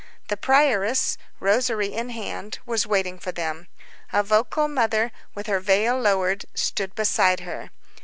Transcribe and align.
The 0.29 0.35
prioress, 0.37 1.15
rosary 1.39 1.93
in 1.93 2.09
hand, 2.09 2.57
was 2.65 2.87
waiting 2.87 3.19
for 3.19 3.31
them. 3.31 3.67
A 4.11 4.23
vocal 4.23 4.67
mother, 4.67 5.11
with 5.35 5.45
her 5.45 5.59
veil 5.59 5.99
lowered, 5.99 6.45
stood 6.55 6.95
beside 6.95 7.41
her. 7.41 7.69